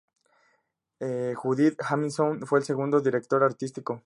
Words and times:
Judith 0.99 1.77
Jamison 1.79 2.45
fue 2.47 2.57
el 2.59 2.65
segundo 2.65 3.01
director 3.01 3.43
artístico. 3.43 3.99